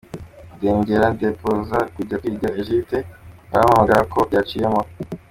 [0.55, 2.97] ndongera ndeposa kujya kwiga egypte,
[3.49, 4.81] barampamagara ko byaciyemo.